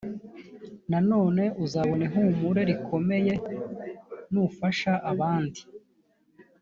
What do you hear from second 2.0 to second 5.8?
ihumure rikomeye nufasha abandi